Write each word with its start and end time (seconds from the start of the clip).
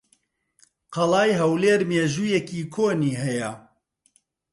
قەڵای 0.93 1.31
هەولێر 1.39 1.81
مێژوویەکی 1.89 2.61
کۆنی 2.73 3.19
ھەیە. 3.23 3.51